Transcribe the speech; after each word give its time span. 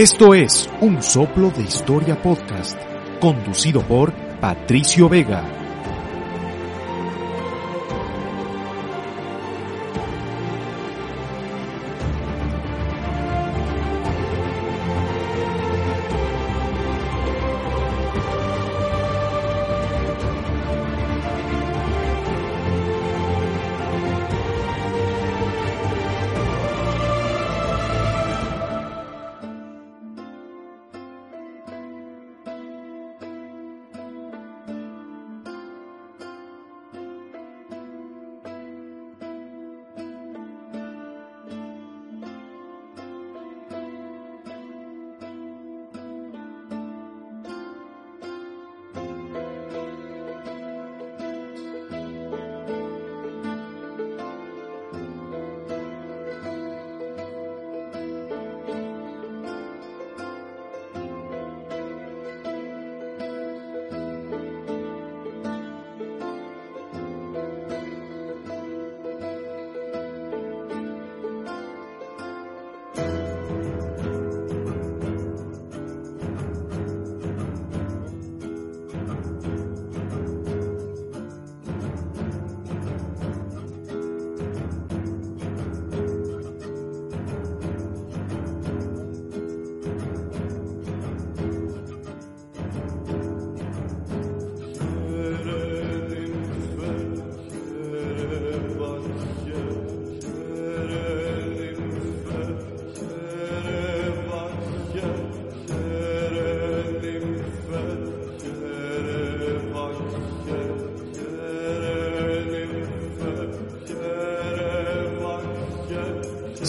Esto 0.00 0.32
es 0.32 0.66
Un 0.80 1.02
Soplo 1.02 1.50
de 1.50 1.62
Historia 1.62 2.22
Podcast, 2.22 2.74
conducido 3.20 3.82
por 3.82 4.14
Patricio 4.40 5.10
Vega. 5.10 5.59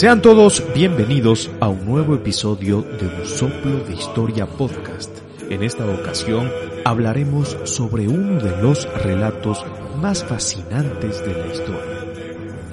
Sean 0.01 0.19
todos 0.19 0.63
bienvenidos 0.73 1.51
a 1.59 1.69
un 1.69 1.85
nuevo 1.85 2.15
episodio 2.15 2.81
de 2.81 3.05
Un 3.05 3.23
Soplo 3.23 3.83
de 3.83 3.93
Historia 3.93 4.47
Podcast. 4.47 5.15
En 5.47 5.61
esta 5.61 5.85
ocasión 5.85 6.51
hablaremos 6.85 7.55
sobre 7.65 8.07
uno 8.07 8.41
de 8.41 8.63
los 8.63 8.91
relatos 9.03 9.63
más 9.97 10.23
fascinantes 10.23 11.23
de 11.23 11.33
la 11.35 11.53
historia, 11.53 12.05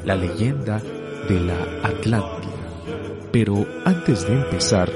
la 0.07 0.17
leyenda 0.17 0.81
de 1.29 1.39
la 1.39 1.87
Atlántida. 1.87 2.49
Pero 3.31 3.67
antes 3.85 4.27
de 4.27 4.33
empezar, 4.33 4.91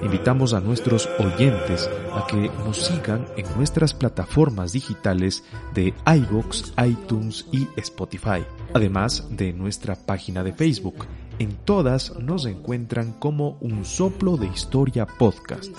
invitamos 0.00 0.54
a 0.54 0.60
nuestros 0.60 1.08
oyentes 1.18 1.90
a 2.12 2.24
que 2.28 2.52
nos 2.64 2.84
sigan 2.84 3.26
en 3.36 3.46
nuestras 3.56 3.94
plataformas 3.94 4.74
digitales 4.74 5.42
de 5.74 5.92
iVoox, 6.06 6.72
iTunes 6.86 7.48
y 7.50 7.66
Spotify, 7.78 8.44
además 8.72 9.26
de 9.30 9.52
nuestra 9.52 9.96
página 9.96 10.44
de 10.44 10.52
Facebook 10.52 11.04
en 11.38 11.56
todas 11.64 12.16
nos 12.18 12.46
encuentran 12.46 13.12
como 13.12 13.56
un 13.60 13.84
soplo 13.84 14.36
de 14.36 14.46
historia 14.46 15.06
podcast. 15.06 15.74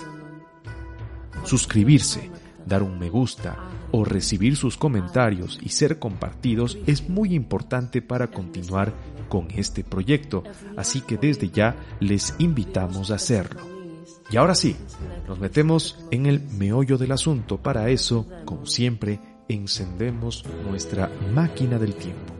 Suscribirse, 1.44 2.30
dar 2.66 2.82
un 2.82 2.98
me 2.98 3.08
gusta 3.08 3.56
o 3.92 4.04
recibir 4.04 4.56
sus 4.56 4.76
comentarios 4.76 5.58
y 5.62 5.70
ser 5.70 5.98
compartidos 5.98 6.78
es 6.86 7.08
muy 7.08 7.34
importante 7.34 8.02
para 8.02 8.28
continuar 8.28 8.92
con 9.28 9.48
este 9.50 9.84
proyecto, 9.84 10.44
así 10.76 11.00
que 11.00 11.16
desde 11.16 11.50
ya 11.50 11.76
les 12.00 12.34
invitamos 12.38 13.10
a 13.10 13.16
hacerlo. 13.16 13.60
Y 14.30 14.36
ahora 14.36 14.54
sí, 14.54 14.76
nos 15.28 15.38
metemos 15.38 16.04
en 16.10 16.26
el 16.26 16.40
meollo 16.40 16.98
del 16.98 17.12
asunto. 17.12 17.58
Para 17.58 17.90
eso, 17.90 18.26
como 18.44 18.66
siempre, 18.66 19.20
encendemos 19.48 20.44
nuestra 20.68 21.10
máquina 21.32 21.78
del 21.78 21.94
tiempo. 21.94 22.35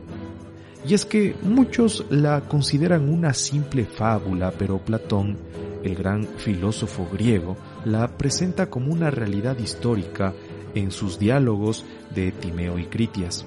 Y 0.85 0.93
es 0.93 1.05
que 1.05 1.35
muchos 1.41 2.05
la 2.09 2.41
consideran 2.41 3.09
una 3.09 3.33
simple 3.33 3.85
fábula, 3.85 4.51
pero 4.57 4.79
Platón, 4.79 5.37
el 5.83 5.95
gran 5.95 6.25
filósofo 6.37 7.07
griego, 7.11 7.57
la 7.85 8.17
presenta 8.17 8.69
como 8.69 8.93
una 8.93 9.09
realidad 9.11 9.57
histórica 9.57 10.33
en 10.75 10.91
sus 10.91 11.19
diálogos 11.19 11.85
de 12.13 12.31
Timeo 12.31 12.79
y 12.79 12.85
Critias. 12.85 13.45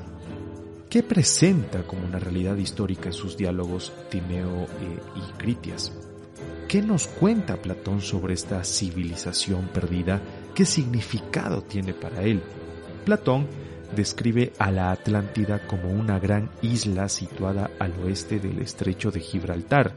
¿Qué 0.91 1.04
presenta 1.04 1.84
como 1.84 2.04
una 2.04 2.18
realidad 2.18 2.56
histórica 2.56 3.06
en 3.06 3.12
sus 3.12 3.36
diálogos 3.36 3.92
Timeo 4.10 4.64
eh, 4.64 4.98
y 5.14 5.38
Critias? 5.38 5.92
¿Qué 6.66 6.82
nos 6.82 7.06
cuenta 7.06 7.56
Platón 7.56 8.00
sobre 8.00 8.34
esta 8.34 8.64
civilización 8.64 9.68
perdida? 9.72 10.20
¿Qué 10.54 10.64
significado 10.64 11.62
tiene 11.62 11.94
para 11.94 12.22
él? 12.22 12.42
Platón 13.04 13.47
describe 13.94 14.52
a 14.58 14.70
la 14.70 14.90
Atlántida 14.90 15.66
como 15.66 15.90
una 15.90 16.18
gran 16.18 16.50
isla 16.62 17.08
situada 17.08 17.70
al 17.78 17.92
oeste 18.04 18.38
del 18.38 18.60
estrecho 18.60 19.10
de 19.10 19.20
Gibraltar, 19.20 19.94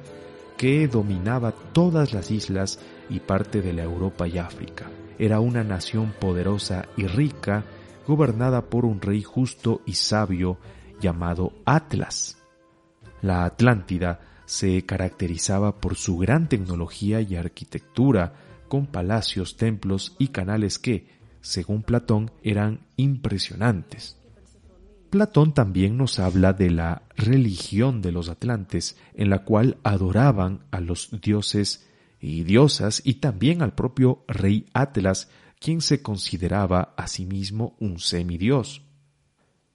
que 0.57 0.87
dominaba 0.87 1.51
todas 1.51 2.13
las 2.13 2.31
islas 2.31 2.79
y 3.09 3.19
parte 3.19 3.61
de 3.61 3.73
la 3.73 3.83
Europa 3.83 4.27
y 4.27 4.37
África. 4.37 4.89
Era 5.19 5.39
una 5.39 5.63
nación 5.63 6.13
poderosa 6.19 6.85
y 6.97 7.07
rica, 7.07 7.63
gobernada 8.07 8.69
por 8.69 8.85
un 8.85 9.01
rey 9.01 9.23
justo 9.23 9.81
y 9.85 9.93
sabio 9.93 10.57
llamado 10.99 11.53
Atlas. 11.65 12.37
La 13.21 13.45
Atlántida 13.45 14.19
se 14.45 14.85
caracterizaba 14.85 15.79
por 15.79 15.95
su 15.95 16.17
gran 16.17 16.49
tecnología 16.49 17.21
y 17.21 17.35
arquitectura, 17.35 18.33
con 18.67 18.87
palacios, 18.87 19.55
templos 19.55 20.15
y 20.17 20.29
canales 20.29 20.79
que, 20.79 21.07
según 21.43 21.83
Platón, 21.83 22.31
eran 22.41 22.87
impresionantes. 22.95 24.17
Platón 25.09 25.53
también 25.53 25.97
nos 25.97 26.17
habla 26.17 26.53
de 26.53 26.71
la 26.71 27.03
religión 27.15 28.01
de 28.01 28.11
los 28.11 28.29
atlantes, 28.29 28.97
en 29.13 29.29
la 29.29 29.43
cual 29.43 29.77
adoraban 29.83 30.65
a 30.71 30.79
los 30.79 31.21
dioses 31.21 31.87
y 32.19 32.43
diosas 32.43 33.01
y 33.05 33.15
también 33.15 33.61
al 33.61 33.75
propio 33.75 34.23
rey 34.27 34.65
Atlas, 34.73 35.29
quien 35.59 35.81
se 35.81 36.01
consideraba 36.01 36.95
a 36.97 37.07
sí 37.07 37.25
mismo 37.25 37.75
un 37.79 37.99
semidios. 37.99 38.81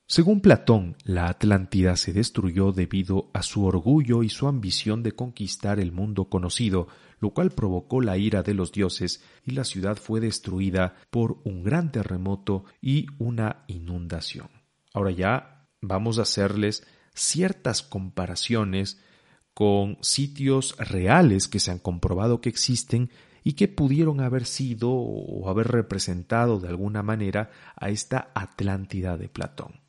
Según 0.07 0.41
Platón, 0.41 0.97
la 1.05 1.29
Atlántida 1.29 1.95
se 1.97 2.15
destruyó 2.15 2.73
debido 2.73 3.31
a 3.35 3.43
su 3.43 3.67
orgullo 3.67 4.23
y 4.23 4.31
su 4.31 4.49
ambición 4.49 5.03
de 5.03 5.13
conquistar 5.13 5.79
el 5.79 5.93
mundo 5.93 6.31
conocido, 6.31 6.89
lo 7.21 7.31
cual 7.31 7.51
provocó 7.51 8.01
la 8.01 8.17
ira 8.17 8.43
de 8.43 8.55
los 8.55 8.73
dioses 8.73 9.23
y 9.45 9.53
la 9.53 9.65
ciudad 9.65 9.97
fue 9.97 10.21
destruida 10.21 10.95
por 11.11 11.41
un 11.45 11.63
gran 11.63 11.93
terremoto 11.93 12.65
y 12.81 13.07
una 13.19 13.65
inundación. 13.67 14.49
Ahora 14.95 15.11
ya 15.11 15.69
vamos 15.81 16.19
a 16.19 16.23
hacerles 16.23 16.87
ciertas 17.15 17.83
comparaciones 17.83 19.01
con 19.55 19.99
sitios 20.03 20.77
reales 20.79 21.49
que 21.49 21.61
se 21.61 21.71
han 21.71 21.79
comprobado 21.79 22.41
que 22.41 22.49
existen 22.49 23.11
y 23.43 23.55
que 23.55 23.69
pudieron 23.69 24.21
haber 24.21 24.45
sido 24.45 24.91
o 24.91 25.49
haber 25.49 25.69
representado 25.69 26.61
de 26.61 26.69
alguna 26.69 27.03
manera 27.03 27.51
a 27.77 27.89
esta 27.89 28.31
Atlántida 28.35 29.17
de 29.17 29.29
Platón. 29.29 29.81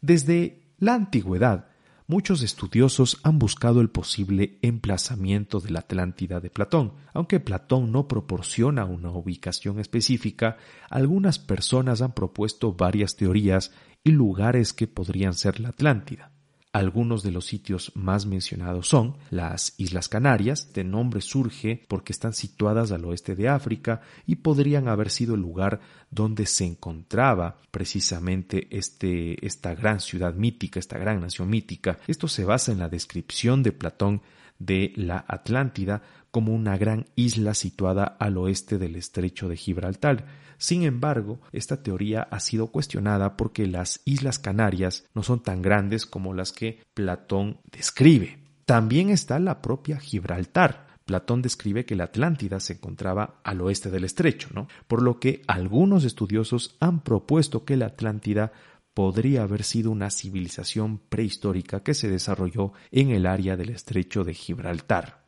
Desde 0.00 0.74
la 0.78 0.94
antigüedad, 0.94 1.69
muchos 2.10 2.42
estudiosos 2.42 3.20
han 3.22 3.38
buscado 3.38 3.80
el 3.80 3.88
posible 3.88 4.58
emplazamiento 4.62 5.60
de 5.60 5.70
la 5.70 5.78
Atlántida 5.78 6.40
de 6.40 6.50
Platón. 6.50 6.94
Aunque 7.14 7.38
Platón 7.38 7.92
no 7.92 8.08
proporciona 8.08 8.84
una 8.84 9.12
ubicación 9.12 9.78
específica, 9.78 10.56
algunas 10.90 11.38
personas 11.38 12.02
han 12.02 12.12
propuesto 12.12 12.72
varias 12.72 13.14
teorías 13.14 13.72
y 14.02 14.10
lugares 14.10 14.72
que 14.72 14.88
podrían 14.88 15.34
ser 15.34 15.60
la 15.60 15.68
Atlántida. 15.68 16.32
Algunos 16.72 17.24
de 17.24 17.32
los 17.32 17.46
sitios 17.46 17.90
más 17.96 18.26
mencionados 18.26 18.86
son 18.86 19.16
las 19.30 19.74
Islas 19.76 20.08
Canarias, 20.08 20.72
de 20.72 20.84
nombre 20.84 21.20
surge 21.20 21.84
porque 21.88 22.12
están 22.12 22.32
situadas 22.32 22.92
al 22.92 23.04
oeste 23.06 23.34
de 23.34 23.48
África 23.48 24.02
y 24.24 24.36
podrían 24.36 24.86
haber 24.86 25.10
sido 25.10 25.34
el 25.34 25.40
lugar 25.40 25.80
donde 26.12 26.46
se 26.46 26.64
encontraba 26.64 27.56
precisamente 27.72 28.68
este, 28.70 29.44
esta 29.44 29.74
gran 29.74 29.98
ciudad 29.98 30.34
mítica, 30.34 30.78
esta 30.78 30.96
gran 30.96 31.20
nación 31.20 31.50
mítica. 31.50 31.98
Esto 32.06 32.28
se 32.28 32.44
basa 32.44 32.70
en 32.70 32.78
la 32.78 32.88
descripción 32.88 33.64
de 33.64 33.72
Platón 33.72 34.22
de 34.60 34.92
la 34.94 35.24
Atlántida 35.26 36.02
como 36.30 36.54
una 36.54 36.76
gran 36.76 37.06
isla 37.16 37.54
situada 37.54 38.04
al 38.04 38.36
oeste 38.36 38.78
del 38.78 38.96
estrecho 38.96 39.48
de 39.48 39.56
Gibraltar. 39.56 40.26
Sin 40.58 40.82
embargo, 40.82 41.40
esta 41.52 41.82
teoría 41.82 42.22
ha 42.22 42.38
sido 42.40 42.68
cuestionada 42.68 43.36
porque 43.36 43.66
las 43.66 44.00
Islas 44.04 44.38
Canarias 44.38 45.06
no 45.14 45.22
son 45.22 45.42
tan 45.42 45.62
grandes 45.62 46.06
como 46.06 46.34
las 46.34 46.52
que 46.52 46.82
Platón 46.94 47.60
describe. 47.72 48.38
También 48.66 49.10
está 49.10 49.38
la 49.38 49.62
propia 49.62 49.98
Gibraltar. 49.98 50.86
Platón 51.06 51.42
describe 51.42 51.84
que 51.84 51.96
la 51.96 52.04
Atlántida 52.04 52.60
se 52.60 52.74
encontraba 52.74 53.40
al 53.42 53.60
oeste 53.62 53.90
del 53.90 54.04
estrecho, 54.04 54.48
¿no? 54.54 54.68
Por 54.86 55.02
lo 55.02 55.18
que 55.18 55.42
algunos 55.48 56.04
estudiosos 56.04 56.76
han 56.78 57.00
propuesto 57.00 57.64
que 57.64 57.76
la 57.76 57.86
Atlántida 57.86 58.52
podría 58.94 59.42
haber 59.42 59.64
sido 59.64 59.90
una 59.90 60.10
civilización 60.10 60.98
prehistórica 60.98 61.82
que 61.82 61.94
se 61.94 62.08
desarrolló 62.08 62.72
en 62.90 63.10
el 63.10 63.26
área 63.26 63.56
del 63.56 63.70
estrecho 63.70 64.24
de 64.24 64.34
Gibraltar. 64.34 65.19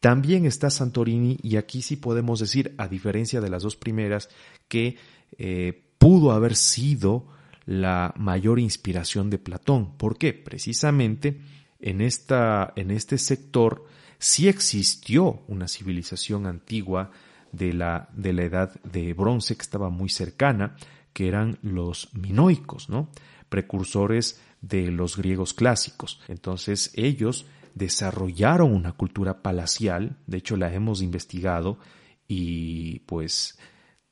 También 0.00 0.44
está 0.44 0.70
Santorini 0.70 1.38
y 1.42 1.56
aquí 1.56 1.82
sí 1.82 1.96
podemos 1.96 2.40
decir, 2.40 2.74
a 2.78 2.88
diferencia 2.88 3.40
de 3.40 3.50
las 3.50 3.62
dos 3.62 3.76
primeras, 3.76 4.28
que 4.68 4.96
eh, 5.38 5.84
pudo 5.98 6.32
haber 6.32 6.54
sido 6.54 7.26
la 7.64 8.14
mayor 8.16 8.60
inspiración 8.60 9.30
de 9.30 9.38
Platón. 9.38 9.96
¿Por 9.96 10.18
qué? 10.18 10.32
Precisamente 10.32 11.40
en, 11.80 12.00
esta, 12.00 12.72
en 12.76 12.90
este 12.90 13.18
sector 13.18 13.86
sí 14.18 14.48
existió 14.48 15.42
una 15.48 15.68
civilización 15.68 16.46
antigua 16.46 17.10
de 17.52 17.72
la, 17.72 18.08
de 18.14 18.32
la 18.32 18.44
edad 18.44 18.80
de 18.82 19.12
bronce 19.14 19.56
que 19.56 19.62
estaba 19.62 19.90
muy 19.90 20.08
cercana, 20.08 20.76
que 21.12 21.28
eran 21.28 21.58
los 21.62 22.10
minoicos, 22.14 22.88
¿no? 22.88 23.10
precursores 23.48 24.40
de 24.60 24.90
los 24.90 25.16
griegos 25.16 25.54
clásicos. 25.54 26.20
Entonces 26.28 26.92
ellos 26.94 27.46
desarrollaron 27.76 28.72
una 28.72 28.92
cultura 28.92 29.42
palacial, 29.42 30.16
de 30.26 30.38
hecho 30.38 30.56
la 30.56 30.72
hemos 30.72 31.02
investigado 31.02 31.78
y 32.26 33.00
pues 33.00 33.58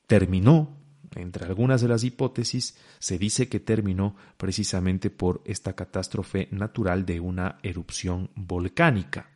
terminó, 0.06 0.76
entre 1.16 1.46
algunas 1.46 1.80
de 1.80 1.88
las 1.88 2.04
hipótesis, 2.04 2.76
se 2.98 3.18
dice 3.18 3.48
que 3.48 3.60
terminó 3.60 4.16
precisamente 4.36 5.08
por 5.08 5.40
esta 5.46 5.72
catástrofe 5.72 6.46
natural 6.50 7.06
de 7.06 7.20
una 7.20 7.58
erupción 7.62 8.30
volcánica. 8.34 9.30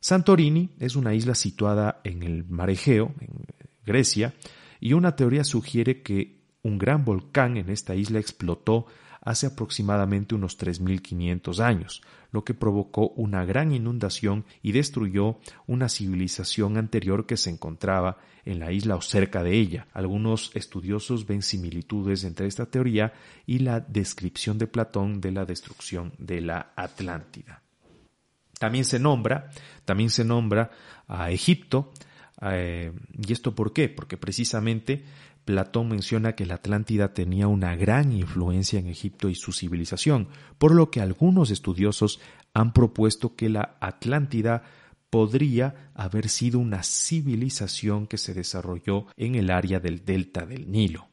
Santorini 0.00 0.70
es 0.78 0.96
una 0.96 1.12
isla 1.12 1.34
situada 1.34 2.00
en 2.02 2.22
el 2.22 2.44
mar 2.48 2.70
Egeo, 2.70 3.14
en 3.20 3.44
Grecia, 3.84 4.32
y 4.80 4.94
una 4.94 5.16
teoría 5.16 5.44
sugiere 5.44 6.00
que 6.00 6.40
un 6.62 6.78
gran 6.78 7.04
volcán 7.04 7.58
en 7.58 7.68
esta 7.68 7.94
isla 7.94 8.20
explotó 8.20 8.86
hace 9.20 9.46
aproximadamente 9.46 10.34
unos 10.34 10.58
3.500 10.58 11.60
años, 11.60 12.02
lo 12.32 12.44
que 12.44 12.54
provocó 12.54 13.08
una 13.10 13.44
gran 13.44 13.72
inundación 13.72 14.44
y 14.62 14.72
destruyó 14.72 15.38
una 15.66 15.88
civilización 15.88 16.76
anterior 16.76 17.26
que 17.26 17.36
se 17.36 17.50
encontraba 17.50 18.18
en 18.44 18.58
la 18.58 18.72
isla 18.72 18.96
o 18.96 19.02
cerca 19.02 19.42
de 19.42 19.56
ella. 19.56 19.86
Algunos 19.92 20.50
estudiosos 20.54 21.26
ven 21.26 21.42
similitudes 21.42 22.24
entre 22.24 22.46
esta 22.46 22.66
teoría 22.66 23.12
y 23.46 23.58
la 23.58 23.80
descripción 23.80 24.58
de 24.58 24.66
Platón 24.66 25.20
de 25.20 25.32
la 25.32 25.44
destrucción 25.44 26.12
de 26.18 26.40
la 26.40 26.72
Atlántida. 26.76 27.62
También 28.58 28.84
se 28.84 28.98
nombra, 28.98 29.50
también 29.84 30.10
se 30.10 30.24
nombra 30.24 30.70
a 31.08 31.30
Egipto, 31.30 31.92
eh, 32.40 32.92
¿Y 33.18 33.32
esto 33.32 33.54
por 33.54 33.72
qué? 33.72 33.88
Porque 33.88 34.16
precisamente 34.16 35.04
Platón 35.50 35.88
menciona 35.88 36.36
que 36.36 36.46
la 36.46 36.54
Atlántida 36.54 37.12
tenía 37.12 37.48
una 37.48 37.74
gran 37.74 38.12
influencia 38.12 38.78
en 38.78 38.86
Egipto 38.86 39.28
y 39.28 39.34
su 39.34 39.52
civilización, 39.52 40.28
por 40.58 40.72
lo 40.72 40.92
que 40.92 41.00
algunos 41.00 41.50
estudiosos 41.50 42.20
han 42.54 42.72
propuesto 42.72 43.34
que 43.34 43.48
la 43.48 43.76
Atlántida 43.80 44.62
podría 45.10 45.90
haber 45.92 46.28
sido 46.28 46.60
una 46.60 46.84
civilización 46.84 48.06
que 48.06 48.16
se 48.16 48.32
desarrolló 48.32 49.06
en 49.16 49.34
el 49.34 49.50
área 49.50 49.80
del 49.80 50.04
delta 50.04 50.46
del 50.46 50.70
Nilo. 50.70 51.08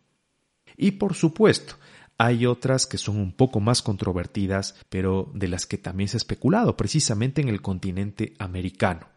Y 0.78 0.92
por 0.92 1.16
supuesto, 1.16 1.78
hay 2.20 2.46
otras 2.46 2.86
que 2.86 3.00
son 3.00 3.18
un 3.18 3.32
poco 3.32 3.60
más 3.60 3.82
controvertidas, 3.82 4.76
pero 4.90 5.32
de 5.34 5.48
las 5.48 5.66
que 5.66 5.80
también 5.80 6.10
se 6.10 6.18
ha 6.18 6.20
especulado, 6.20 6.78
precisamente 6.78 7.42
en 7.42 7.50
el 7.50 7.64
continente 7.64 8.36
americano. 8.38 9.08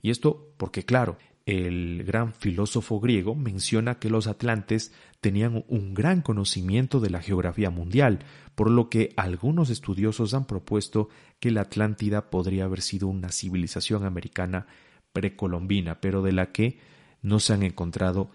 Y 0.00 0.10
esto 0.10 0.54
porque, 0.56 0.86
claro, 0.86 1.18
el 1.46 2.04
gran 2.04 2.32
filósofo 2.32 3.00
griego 3.00 3.34
menciona 3.34 3.98
que 3.98 4.10
los 4.10 4.26
atlantes 4.26 4.92
tenían 5.20 5.64
un 5.68 5.94
gran 5.94 6.20
conocimiento 6.22 7.00
de 7.00 7.10
la 7.10 7.20
geografía 7.20 7.70
mundial, 7.70 8.20
por 8.54 8.70
lo 8.70 8.88
que 8.88 9.12
algunos 9.16 9.70
estudiosos 9.70 10.34
han 10.34 10.46
propuesto 10.46 11.08
que 11.40 11.50
la 11.50 11.62
Atlántida 11.62 12.30
podría 12.30 12.64
haber 12.64 12.80
sido 12.80 13.08
una 13.08 13.30
civilización 13.30 14.04
americana 14.04 14.66
precolombina, 15.12 16.00
pero 16.00 16.22
de 16.22 16.32
la 16.32 16.52
que 16.52 16.78
no 17.22 17.40
se 17.40 17.52
han 17.52 17.62
encontrado 17.62 18.30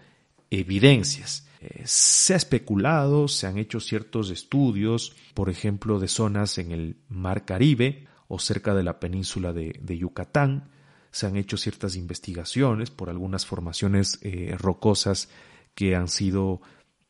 evidencias. 0.50 1.48
Eh, 1.60 1.82
se 1.84 2.34
ha 2.34 2.36
especulado, 2.36 3.28
se 3.28 3.46
han 3.46 3.58
hecho 3.58 3.80
ciertos 3.80 4.30
estudios, 4.30 5.16
por 5.34 5.50
ejemplo, 5.50 5.98
de 5.98 6.08
zonas 6.08 6.58
en 6.58 6.72
el 6.72 6.96
Mar 7.08 7.44
Caribe 7.44 8.06
o 8.28 8.38
cerca 8.38 8.74
de 8.74 8.82
la 8.82 9.00
península 9.00 9.52
de 9.52 9.98
Yucatán, 9.98 10.70
se 11.10 11.26
han 11.26 11.36
hecho 11.36 11.56
ciertas 11.56 11.96
investigaciones 11.96 12.90
por 12.90 13.10
algunas 13.10 13.46
formaciones 13.46 14.18
eh, 14.22 14.54
rocosas 14.58 15.28
que 15.74 15.94
han 15.96 16.08
sido, 16.08 16.60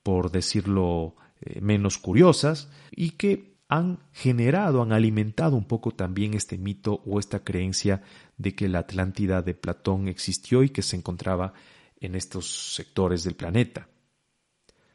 por 0.02 0.31
decirlo, 0.31 1.17
eh, 1.40 1.61
menos 1.61 1.99
curiosas 1.99 2.69
y 2.90 3.11
que 3.12 3.59
han 3.69 3.99
generado, 4.12 4.83
han 4.83 4.93
alimentado 4.93 5.57
un 5.57 5.67
poco 5.67 5.93
también 5.93 6.35
este 6.35 6.57
mito 6.57 7.02
o 7.05 7.19
esta 7.19 7.45
creencia 7.45 8.02
de 8.37 8.55
que 8.55 8.69
la 8.69 8.81
Atlántida 8.81 9.43
de 9.43 9.55
Platón 9.55 10.09
existió 10.09 10.62
y 10.62 10.71
que 10.71 10.83
se 10.83 10.97
encontraba 10.97 11.52
en 12.00 12.14
estos 12.14 12.75
sectores 12.75 13.25
del 13.25 13.35
planeta. 13.35 13.88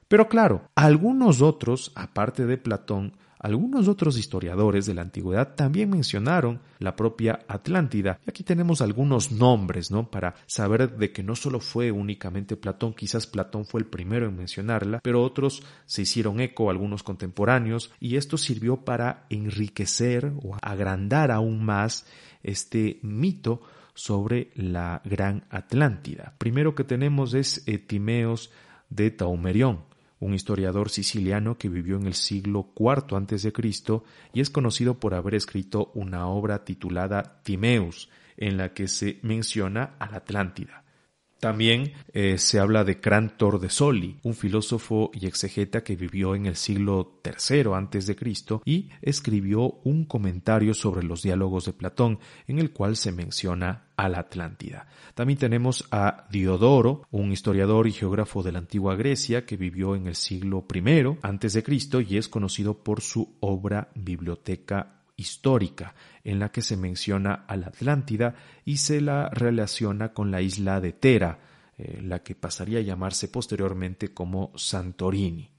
Pero 0.08 0.28
claro, 0.28 0.70
algunos 0.76 1.42
otros, 1.42 1.92
aparte 1.96 2.46
de 2.46 2.58
Platón, 2.58 3.18
algunos 3.44 3.90
otros 3.90 4.18
historiadores 4.18 4.86
de 4.86 4.94
la 4.94 5.02
antigüedad 5.02 5.54
también 5.56 5.90
mencionaron 5.90 6.62
la 6.80 6.96
propia 6.96 7.42
Atlántida. 7.48 8.20
Y 8.26 8.30
aquí 8.30 8.44
tenemos 8.44 8.82
algunos 8.82 9.32
nombres, 9.32 9.92
¿no? 9.92 10.10
Para 10.10 10.34
saber 10.48 10.98
de 10.98 11.12
que 11.12 11.24
no 11.24 11.36
solo 11.36 11.60
fue 11.60 11.92
únicamente 11.92 12.56
Platón, 12.56 12.94
quizás 12.94 13.28
Platón 13.28 13.66
fue 13.66 13.82
el 13.82 13.88
primero 13.88 14.28
en 14.28 14.38
mencionarla, 14.38 15.02
pero 15.04 15.22
otros 15.22 15.62
se 15.86 16.04
hicieron 16.04 16.40
eco, 16.40 16.70
algunos 16.70 17.04
contemporáneos, 17.04 17.92
y 18.00 18.16
esto 18.16 18.38
sirvió 18.38 18.78
para 18.78 19.26
enriquecer 19.30 20.32
o 20.42 20.58
agrandar 20.62 21.30
aún 21.30 21.66
más 21.66 22.08
este 22.44 23.00
mito 23.02 23.62
sobre 23.94 24.52
la 24.56 25.02
gran 25.04 25.44
Atlántida. 25.50 26.34
Primero 26.38 26.76
que 26.76 26.86
tenemos 26.86 27.34
es 27.34 27.66
Timeos 27.88 28.52
de 28.90 29.12
Taumerión, 29.12 29.84
un 30.24 30.34
historiador 30.34 30.89
siciliano 30.89 31.58
que 31.58 31.70
vivió 31.70 31.98
en 31.98 32.08
el 32.08 32.13
siglo 32.13 32.72
IV 32.77 33.15
a.C. 33.15 33.53
y 34.34 34.42
es 34.42 34.50
conocido 34.50 35.00
por 35.00 35.13
haber 35.13 35.36
escrito 35.36 35.92
una 35.94 36.27
obra 36.27 36.63
titulada 36.63 37.42
Timeus, 37.44 38.10
en 38.38 38.58
la 38.58 38.74
que 38.74 38.88
se 38.88 39.20
menciona 39.22 39.96
a 40.00 40.10
la 40.10 40.18
Atlántida. 40.18 40.84
También 41.44 41.92
eh, 42.13 42.38
se 42.38 42.58
habla 42.58 42.86
de 42.86 43.01
Crantor 43.01 43.60
de 43.60 43.70
Soli, 43.70 44.18
un 44.24 44.34
filósofo 44.34 45.12
y 45.13 45.27
exegeta 45.27 45.84
que 45.84 45.98
vivió 45.98 46.36
en 46.36 46.46
el 46.46 46.56
siglo 46.56 47.20
III 47.22 48.15
Cristo 48.15 48.62
y 48.63 48.89
escribió 49.01 49.82
un 49.84 50.06
comentario 50.06 50.74
sobre 50.74 51.06
los 51.06 51.22
diálogos 51.22 51.65
de 51.65 51.74
Platón 51.74 52.20
en 52.48 52.60
el 52.60 52.72
cual 52.72 52.96
se 52.96 53.12
menciona 53.12 53.83
a 53.96 54.10
la 54.10 54.20
Atlántida. 54.20 54.88
También 55.14 55.40
tenemos 55.40 55.88
a 55.92 56.26
Diodoro, 56.30 57.04
un 57.12 57.32
historiador 57.32 57.88
y 57.88 57.92
geógrafo 57.92 58.44
de 58.44 58.52
la 58.52 58.60
antigua 58.60 58.96
Grecia 58.96 59.46
que 59.46 59.58
vivió 59.58 59.96
en 59.96 60.08
el 60.08 60.16
siglo 60.16 60.66
I 60.74 61.18
antes 61.22 61.54
de 61.54 61.64
Cristo 61.64 62.02
y 62.02 62.18
es 62.18 62.28
conocido 62.28 62.84
por 62.84 63.02
su 63.02 63.38
obra 63.40 63.90
Biblioteca 63.96 65.02
histórica 65.16 65.94
en 66.24 66.40
la 66.40 66.52
que 66.52 66.62
se 66.62 66.78
menciona 66.78 67.46
a 67.48 67.56
la 67.56 67.68
Atlántida 67.68 68.36
y 68.66 68.78
se 68.78 69.02
la 69.02 69.30
relaciona 69.30 70.14
con 70.14 70.32
la 70.32 70.42
isla 70.42 70.82
de 70.82 70.94
Tera, 70.94 71.40
eh, 71.78 72.00
la 72.02 72.24
que 72.24 72.36
pasaría 72.36 72.80
a 72.80 72.84
llamarse 72.84 73.28
posteriormente 73.28 74.14
como 74.14 74.52
Santorini, 74.56 75.50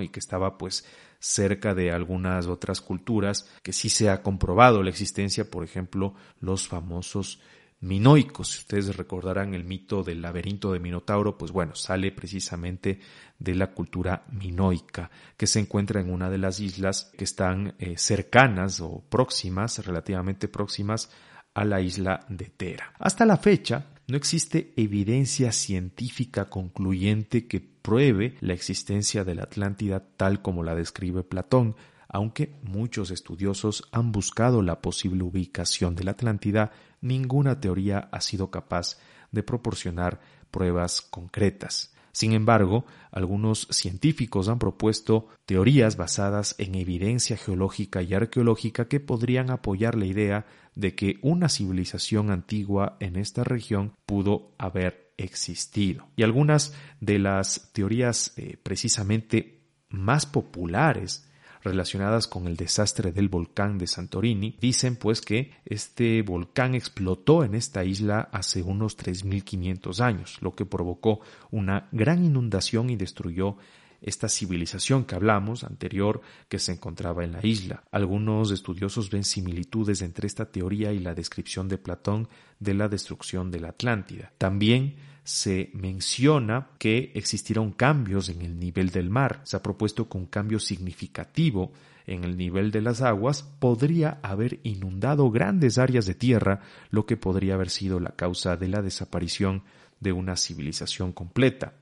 y 0.00 0.08
que 0.08 0.20
estaba 0.20 0.56
pues 0.56 0.84
cerca 1.18 1.74
de 1.74 1.90
algunas 1.90 2.46
otras 2.46 2.80
culturas 2.80 3.48
que 3.62 3.72
sí 3.72 3.88
se 3.88 4.08
ha 4.08 4.22
comprobado 4.22 4.82
la 4.82 4.90
existencia, 4.90 5.50
por 5.50 5.64
ejemplo, 5.64 6.14
los 6.40 6.68
famosos 6.68 7.40
minoicos. 7.80 8.48
Si 8.48 8.58
ustedes 8.58 8.96
recordarán 8.96 9.54
el 9.54 9.64
mito 9.64 10.02
del 10.02 10.22
laberinto 10.22 10.72
de 10.72 10.80
Minotauro, 10.80 11.36
pues 11.36 11.50
bueno, 11.50 11.74
sale 11.74 12.12
precisamente 12.12 13.00
de 13.38 13.54
la 13.54 13.72
cultura 13.72 14.24
minoica, 14.30 15.10
que 15.36 15.46
se 15.46 15.60
encuentra 15.60 16.00
en 16.00 16.12
una 16.12 16.30
de 16.30 16.38
las 16.38 16.60
islas 16.60 17.10
que 17.16 17.24
están 17.24 17.74
eh, 17.78 17.96
cercanas 17.96 18.80
o 18.80 19.02
próximas, 19.08 19.84
relativamente 19.84 20.48
próximas 20.48 21.10
a 21.54 21.64
la 21.64 21.80
isla 21.80 22.24
de 22.28 22.46
Tera. 22.46 22.92
Hasta 22.98 23.26
la 23.26 23.36
fecha, 23.36 23.86
no 24.06 24.16
existe 24.16 24.72
evidencia 24.76 25.52
científica 25.52 26.50
concluyente 26.50 27.46
que 27.46 27.60
pruebe 27.60 28.36
la 28.40 28.54
existencia 28.54 29.24
de 29.24 29.34
la 29.34 29.44
Atlántida 29.44 30.04
tal 30.16 30.42
como 30.42 30.62
la 30.62 30.74
describe 30.74 31.22
Platón, 31.22 31.76
aunque 32.12 32.58
muchos 32.62 33.10
estudiosos 33.10 33.88
han 33.92 34.12
buscado 34.12 34.62
la 34.62 34.82
posible 34.82 35.22
ubicación 35.22 35.94
de 35.94 36.04
la 36.04 36.10
Atlántida, 36.10 36.72
ninguna 37.00 37.60
teoría 37.60 38.08
ha 38.10 38.20
sido 38.20 38.50
capaz 38.50 38.98
de 39.30 39.44
proporcionar 39.44 40.20
pruebas 40.50 41.02
concretas. 41.02 41.94
Sin 42.12 42.32
embargo, 42.32 42.84
algunos 43.12 43.68
científicos 43.70 44.48
han 44.48 44.58
propuesto 44.58 45.28
teorías 45.46 45.96
basadas 45.96 46.56
en 46.58 46.74
evidencia 46.74 47.36
geológica 47.36 48.02
y 48.02 48.12
arqueológica 48.14 48.88
que 48.88 48.98
podrían 48.98 49.50
apoyar 49.50 49.94
la 49.94 50.06
idea 50.06 50.46
de 50.74 50.96
que 50.96 51.20
una 51.22 51.48
civilización 51.48 52.32
antigua 52.32 52.96
en 52.98 53.14
esta 53.14 53.44
región 53.44 53.92
pudo 54.06 54.52
haber 54.58 55.12
existido. 55.16 56.08
Y 56.16 56.24
algunas 56.24 56.74
de 57.00 57.20
las 57.20 57.70
teorías 57.72 58.32
eh, 58.36 58.56
precisamente 58.60 59.62
más 59.88 60.26
populares 60.26 61.29
relacionadas 61.62 62.26
con 62.26 62.46
el 62.46 62.56
desastre 62.56 63.12
del 63.12 63.28
volcán 63.28 63.78
de 63.78 63.86
Santorini 63.86 64.56
dicen 64.60 64.96
pues 64.96 65.20
que 65.20 65.52
este 65.64 66.22
volcán 66.22 66.74
explotó 66.74 67.44
en 67.44 67.54
esta 67.54 67.84
isla 67.84 68.28
hace 68.32 68.62
unos 68.62 68.96
3.500 68.98 70.00
años, 70.00 70.38
lo 70.40 70.54
que 70.54 70.66
provocó 70.66 71.20
una 71.50 71.88
gran 71.92 72.24
inundación 72.24 72.90
y 72.90 72.96
destruyó 72.96 73.56
esta 74.02 74.28
civilización 74.28 75.04
que 75.04 75.14
hablamos 75.14 75.64
anterior 75.64 76.22
que 76.48 76.58
se 76.58 76.72
encontraba 76.72 77.24
en 77.24 77.32
la 77.32 77.44
isla. 77.44 77.84
Algunos 77.90 78.50
estudiosos 78.50 79.10
ven 79.10 79.24
similitudes 79.24 80.02
entre 80.02 80.26
esta 80.26 80.46
teoría 80.50 80.92
y 80.92 81.00
la 81.00 81.14
descripción 81.14 81.68
de 81.68 81.78
Platón 81.78 82.28
de 82.58 82.74
la 82.74 82.88
destrucción 82.88 83.50
de 83.50 83.60
la 83.60 83.68
Atlántida. 83.68 84.32
También 84.38 84.96
se 85.24 85.70
menciona 85.74 86.70
que 86.78 87.12
existieron 87.14 87.72
cambios 87.72 88.28
en 88.28 88.42
el 88.42 88.58
nivel 88.58 88.90
del 88.90 89.10
mar. 89.10 89.40
Se 89.44 89.56
ha 89.56 89.62
propuesto 89.62 90.08
que 90.08 90.18
un 90.18 90.26
cambio 90.26 90.58
significativo 90.58 91.72
en 92.06 92.24
el 92.24 92.36
nivel 92.36 92.70
de 92.70 92.80
las 92.80 93.02
aguas 93.02 93.42
podría 93.42 94.18
haber 94.22 94.60
inundado 94.62 95.30
grandes 95.30 95.78
áreas 95.78 96.06
de 96.06 96.14
tierra, 96.14 96.60
lo 96.90 97.06
que 97.06 97.16
podría 97.16 97.54
haber 97.54 97.70
sido 97.70 98.00
la 98.00 98.10
causa 98.10 98.56
de 98.56 98.68
la 98.68 98.82
desaparición 98.82 99.62
de 100.00 100.12
una 100.12 100.36
civilización 100.36 101.12
completa. 101.12 101.74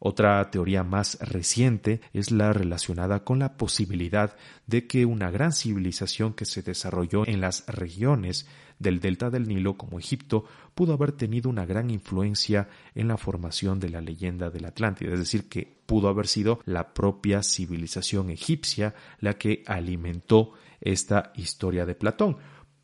Otra 0.00 0.50
teoría 0.50 0.82
más 0.82 1.18
reciente 1.20 2.00
es 2.12 2.30
la 2.30 2.52
relacionada 2.52 3.24
con 3.24 3.38
la 3.38 3.56
posibilidad 3.56 4.36
de 4.66 4.86
que 4.86 5.06
una 5.06 5.30
gran 5.30 5.52
civilización 5.52 6.34
que 6.34 6.44
se 6.44 6.62
desarrolló 6.62 7.26
en 7.26 7.40
las 7.40 7.66
regiones 7.66 8.46
del 8.78 9.00
delta 9.00 9.30
del 9.30 9.48
Nilo 9.48 9.76
como 9.76 9.98
Egipto 9.98 10.44
pudo 10.74 10.92
haber 10.94 11.12
tenido 11.12 11.48
una 11.48 11.64
gran 11.64 11.90
influencia 11.90 12.68
en 12.94 13.08
la 13.08 13.16
formación 13.16 13.80
de 13.80 13.88
la 13.88 14.00
leyenda 14.00 14.50
de 14.50 14.60
la 14.60 14.68
Atlántida, 14.68 15.12
es 15.12 15.18
decir, 15.18 15.48
que 15.48 15.76
pudo 15.86 16.08
haber 16.08 16.26
sido 16.26 16.60
la 16.66 16.92
propia 16.92 17.42
civilización 17.42 18.30
egipcia 18.30 18.94
la 19.20 19.34
que 19.34 19.62
alimentó 19.66 20.52
esta 20.80 21.32
historia 21.36 21.86
de 21.86 21.94
Platón. 21.94 22.36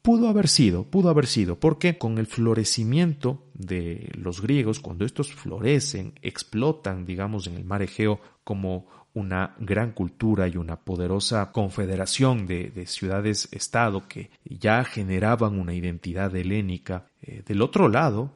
Pudo 0.03 0.29
haber 0.29 0.49
sido, 0.49 0.83
pudo 0.83 1.11
haber 1.11 1.29
sido, 1.29 1.61
porque 1.61 1.97
con 1.97 2.19
el 2.19 2.27
florecimiento 2.27 3.45
de 3.55 4.11
los 4.19 4.43
griegos, 4.43 4.81
cuando 4.81 5.05
estos 5.05 5.33
florecen, 5.33 6.15
explotan, 6.23 7.07
digamos, 7.07 7.47
en 7.47 7.55
el 7.55 7.65
mar 7.65 7.83
Egeo 7.83 8.19
como 8.43 8.89
una 9.15 9.55
gran 9.61 9.93
cultura 9.93 10.49
y 10.49 10.57
una 10.57 10.81
poderosa 10.81 11.53
confederación 11.53 12.49
de, 12.49 12.85
ciudades-estado 12.87 14.09
que 14.09 14.31
ya 14.45 14.83
generaban 14.85 15.61
una 15.61 15.73
identidad 15.73 16.35
helénica. 16.35 17.07
Eh, 17.21 17.45
del 17.47 17.63
otro 17.63 17.89
lado, 17.89 18.33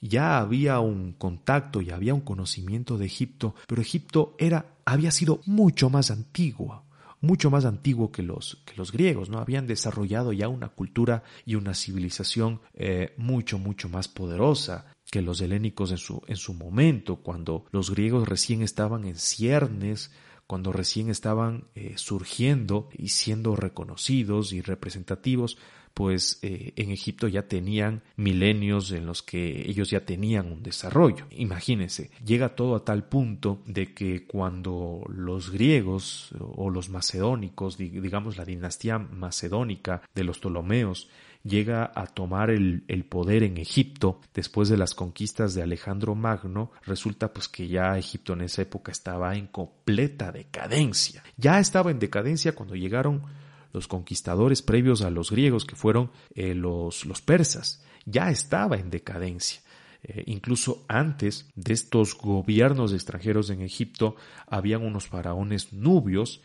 ya 0.00 0.38
había 0.38 0.78
un 0.78 1.14
contacto 1.14 1.82
y 1.82 1.90
había 1.90 2.14
un 2.14 2.20
conocimiento 2.20 2.96
de 2.96 3.06
Egipto, 3.06 3.56
pero 3.66 3.82
Egipto 3.82 4.36
era, 4.38 4.66
había 4.84 5.10
sido 5.10 5.40
mucho 5.46 5.90
más 5.90 6.12
antiguo 6.12 6.84
mucho 7.20 7.50
más 7.50 7.64
antiguo 7.64 8.12
que 8.12 8.22
los, 8.22 8.62
que 8.64 8.76
los 8.76 8.92
griegos, 8.92 9.28
¿no? 9.28 9.38
Habían 9.38 9.66
desarrollado 9.66 10.32
ya 10.32 10.48
una 10.48 10.68
cultura 10.68 11.22
y 11.44 11.56
una 11.56 11.74
civilización 11.74 12.60
eh, 12.74 13.14
mucho, 13.16 13.58
mucho 13.58 13.88
más 13.88 14.08
poderosa 14.08 14.86
que 15.10 15.22
los 15.22 15.40
helénicos 15.40 15.90
en 15.90 15.98
su, 15.98 16.22
en 16.26 16.36
su 16.36 16.54
momento, 16.54 17.16
cuando 17.16 17.64
los 17.70 17.90
griegos 17.90 18.28
recién 18.28 18.62
estaban 18.62 19.04
en 19.04 19.16
ciernes, 19.16 20.12
cuando 20.46 20.72
recién 20.72 21.10
estaban 21.10 21.68
eh, 21.74 21.94
surgiendo 21.96 22.88
y 22.96 23.08
siendo 23.08 23.56
reconocidos 23.56 24.52
y 24.52 24.60
representativos, 24.60 25.58
pues 25.94 26.38
eh, 26.42 26.72
en 26.76 26.90
Egipto 26.90 27.28
ya 27.28 27.48
tenían 27.48 28.02
milenios 28.16 28.92
en 28.92 29.06
los 29.06 29.22
que 29.22 29.68
ellos 29.68 29.90
ya 29.90 30.04
tenían 30.04 30.50
un 30.50 30.62
desarrollo. 30.62 31.26
Imagínense, 31.30 32.10
llega 32.24 32.54
todo 32.54 32.76
a 32.76 32.84
tal 32.84 33.08
punto 33.08 33.62
de 33.66 33.94
que 33.94 34.26
cuando 34.26 35.02
los 35.08 35.50
griegos 35.50 36.30
o 36.38 36.70
los 36.70 36.88
macedónicos, 36.88 37.76
digamos 37.78 38.36
la 38.36 38.44
dinastía 38.44 38.98
macedónica 38.98 40.02
de 40.14 40.24
los 40.24 40.38
Ptolomeos, 40.38 41.08
llega 41.44 41.90
a 41.94 42.06
tomar 42.06 42.50
el, 42.50 42.84
el, 42.88 43.04
poder 43.04 43.42
en 43.42 43.58
Egipto 43.58 44.20
después 44.34 44.68
de 44.68 44.76
las 44.76 44.94
conquistas 44.94 45.54
de 45.54 45.62
Alejandro 45.62 46.14
Magno, 46.14 46.72
resulta 46.84 47.32
pues 47.32 47.48
que 47.48 47.68
ya 47.68 47.96
Egipto 47.96 48.32
en 48.34 48.42
esa 48.42 48.62
época 48.62 48.92
estaba 48.92 49.34
en 49.36 49.46
completa 49.46 50.32
decadencia. 50.32 51.22
Ya 51.36 51.58
estaba 51.58 51.90
en 51.90 51.98
decadencia 51.98 52.54
cuando 52.54 52.74
llegaron 52.74 53.22
los 53.72 53.88
conquistadores 53.88 54.62
previos 54.62 55.02
a 55.02 55.10
los 55.10 55.30
griegos, 55.30 55.64
que 55.64 55.76
fueron 55.76 56.10
eh, 56.34 56.54
los, 56.54 57.04
los, 57.04 57.20
persas, 57.20 57.84
ya 58.06 58.30
estaba 58.30 58.76
en 58.76 58.90
decadencia. 58.90 59.60
Eh, 60.02 60.24
incluso 60.26 60.84
antes 60.88 61.48
de 61.54 61.74
estos 61.74 62.16
gobiernos 62.16 62.92
extranjeros 62.92 63.50
en 63.50 63.62
Egipto, 63.62 64.16
habían 64.46 64.84
unos 64.84 65.08
faraones 65.08 65.72
nubios 65.72 66.42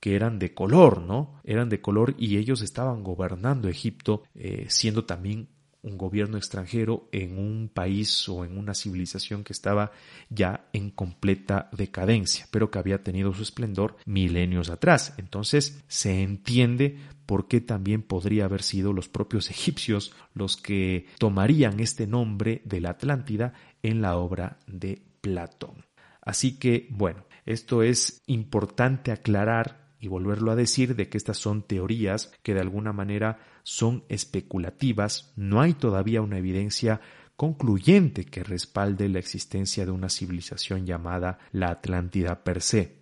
que 0.00 0.16
eran 0.16 0.38
de 0.38 0.52
color, 0.52 1.00
¿no? 1.00 1.40
Eran 1.44 1.70
de 1.70 1.80
color 1.80 2.14
y 2.18 2.36
ellos 2.36 2.60
estaban 2.60 3.02
gobernando 3.02 3.68
Egipto, 3.68 4.22
eh, 4.34 4.66
siendo 4.68 5.06
también 5.06 5.48
un 5.84 5.98
gobierno 5.98 6.36
extranjero 6.36 7.08
en 7.12 7.38
un 7.38 7.70
país 7.72 8.28
o 8.28 8.44
en 8.44 8.58
una 8.58 8.74
civilización 8.74 9.44
que 9.44 9.52
estaba 9.52 9.92
ya 10.30 10.66
en 10.72 10.90
completa 10.90 11.68
decadencia, 11.72 12.46
pero 12.50 12.70
que 12.70 12.78
había 12.78 13.04
tenido 13.04 13.32
su 13.32 13.42
esplendor 13.42 13.96
milenios 14.06 14.70
atrás. 14.70 15.14
Entonces 15.18 15.84
se 15.86 16.22
entiende 16.22 16.98
por 17.26 17.48
qué 17.48 17.60
también 17.60 18.02
podría 18.02 18.46
haber 18.46 18.62
sido 18.62 18.92
los 18.92 19.08
propios 19.08 19.50
egipcios 19.50 20.12
los 20.34 20.56
que 20.56 21.06
tomarían 21.18 21.80
este 21.80 22.06
nombre 22.06 22.62
de 22.64 22.80
la 22.80 22.90
Atlántida 22.90 23.52
en 23.82 24.00
la 24.00 24.16
obra 24.16 24.58
de 24.66 25.02
Platón. 25.20 25.84
Así 26.22 26.58
que, 26.58 26.88
bueno, 26.90 27.26
esto 27.44 27.82
es 27.82 28.22
importante 28.26 29.12
aclarar 29.12 29.83
y 30.04 30.08
volverlo 30.08 30.52
a 30.52 30.54
decir 30.54 30.96
de 30.96 31.08
que 31.08 31.16
estas 31.16 31.38
son 31.38 31.62
teorías 31.62 32.30
que 32.42 32.52
de 32.52 32.60
alguna 32.60 32.92
manera 32.92 33.38
son 33.62 34.04
especulativas, 34.10 35.32
no 35.34 35.62
hay 35.62 35.72
todavía 35.72 36.20
una 36.20 36.36
evidencia 36.36 37.00
concluyente 37.36 38.26
que 38.26 38.44
respalde 38.44 39.08
la 39.08 39.18
existencia 39.18 39.86
de 39.86 39.92
una 39.92 40.10
civilización 40.10 40.84
llamada 40.84 41.38
la 41.52 41.70
Atlántida 41.70 42.44
per 42.44 42.60
se. 42.60 42.98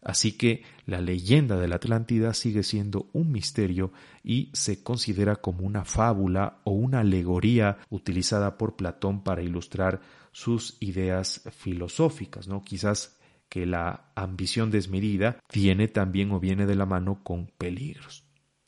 Así 0.00 0.32
que 0.32 0.62
la 0.86 1.02
leyenda 1.02 1.58
de 1.58 1.68
la 1.68 1.76
Atlántida 1.76 2.32
sigue 2.32 2.62
siendo 2.62 3.10
un 3.12 3.32
misterio 3.32 3.92
y 4.24 4.50
se 4.54 4.82
considera 4.82 5.36
como 5.36 5.66
una 5.66 5.84
fábula 5.84 6.60
o 6.64 6.70
una 6.70 7.00
alegoría 7.00 7.78
utilizada 7.90 8.56
por 8.56 8.76
Platón 8.76 9.22
para 9.22 9.42
ilustrar 9.42 10.00
sus 10.32 10.78
ideas 10.80 11.42
filosóficas, 11.54 12.48
¿no? 12.48 12.64
Quizás 12.64 13.15
que 13.48 13.66
la 13.66 14.10
ambición 14.14 14.70
desmedida 14.70 15.38
tiene 15.48 15.88
también 15.88 16.32
o 16.32 16.40
viene 16.40 16.66
de 16.66 16.74
la 16.74 16.86
mano 16.86 17.20
con 17.22 17.46
peligros. 17.58 18.24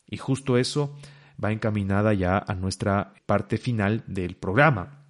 Y 0.07 0.17
justo 0.17 0.57
eso 0.57 0.97
va 1.43 1.51
encaminada 1.51 2.13
ya 2.13 2.37
a 2.37 2.55
nuestra 2.55 3.13
parte 3.25 3.57
final 3.57 4.03
del 4.07 4.35
programa. 4.35 5.05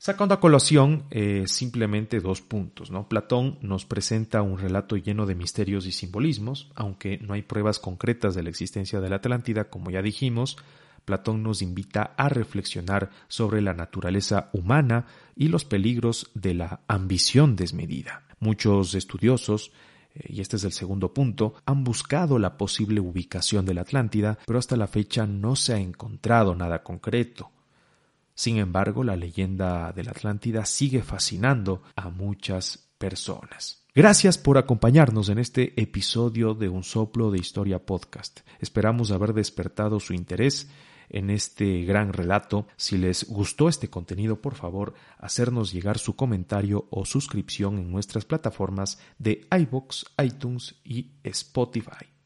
Sacando 0.00 0.34
a 0.34 0.40
colación 0.40 1.04
eh, 1.10 1.44
simplemente 1.46 2.20
dos 2.20 2.40
puntos. 2.40 2.90
¿no? 2.90 3.08
Platón 3.08 3.58
nos 3.62 3.84
presenta 3.84 4.42
un 4.42 4.58
relato 4.58 4.96
lleno 4.96 5.26
de 5.26 5.34
misterios 5.34 5.86
y 5.86 5.92
simbolismos, 5.92 6.70
aunque 6.76 7.18
no 7.18 7.34
hay 7.34 7.42
pruebas 7.42 7.80
concretas 7.80 8.34
de 8.36 8.44
la 8.44 8.50
existencia 8.50 9.00
de 9.00 9.08
la 9.08 9.16
Atlántida, 9.16 9.64
como 9.64 9.90
ya 9.90 10.00
dijimos, 10.00 10.56
Platón 11.04 11.42
nos 11.42 11.62
invita 11.62 12.14
a 12.16 12.28
reflexionar 12.28 13.10
sobre 13.26 13.60
la 13.60 13.74
naturaleza 13.74 14.50
humana 14.52 15.06
y 15.34 15.48
los 15.48 15.64
peligros 15.64 16.30
de 16.34 16.54
la 16.54 16.80
ambición 16.86 17.56
desmedida. 17.56 18.27
Muchos 18.40 18.94
estudiosos 18.94 19.72
eh, 20.14 20.32
y 20.34 20.40
este 20.40 20.56
es 20.56 20.64
el 20.64 20.72
segundo 20.72 21.12
punto, 21.12 21.54
han 21.64 21.84
buscado 21.84 22.38
la 22.38 22.56
posible 22.56 23.00
ubicación 23.00 23.64
de 23.64 23.74
la 23.74 23.82
Atlántida, 23.82 24.38
pero 24.46 24.58
hasta 24.58 24.76
la 24.76 24.86
fecha 24.86 25.26
no 25.26 25.56
se 25.56 25.74
ha 25.74 25.78
encontrado 25.78 26.54
nada 26.54 26.82
concreto. 26.82 27.50
Sin 28.34 28.58
embargo, 28.58 29.02
la 29.02 29.16
leyenda 29.16 29.92
de 29.92 30.04
la 30.04 30.12
Atlántida 30.12 30.64
sigue 30.64 31.02
fascinando 31.02 31.82
a 31.96 32.08
muchas 32.08 32.88
personas. 32.98 33.84
Gracias 33.94 34.38
por 34.38 34.58
acompañarnos 34.58 35.28
en 35.28 35.40
este 35.40 35.80
episodio 35.80 36.54
de 36.54 36.68
Un 36.68 36.84
Soplo 36.84 37.32
de 37.32 37.38
Historia 37.38 37.84
Podcast. 37.84 38.40
Esperamos 38.60 39.10
haber 39.10 39.32
despertado 39.32 39.98
su 39.98 40.14
interés 40.14 40.68
en 41.10 41.30
este 41.30 41.84
gran 41.84 42.12
relato. 42.12 42.66
Si 42.76 42.98
les 42.98 43.28
gustó 43.28 43.68
este 43.68 43.88
contenido, 43.88 44.40
por 44.40 44.54
favor, 44.54 44.94
hacernos 45.18 45.72
llegar 45.72 45.98
su 45.98 46.16
comentario 46.16 46.86
o 46.90 47.04
suscripción 47.04 47.78
en 47.78 47.90
nuestras 47.90 48.24
plataformas 48.24 48.98
de 49.18 49.46
iBox, 49.50 50.06
iTunes 50.18 50.76
y 50.84 51.12
Spotify. 51.22 52.08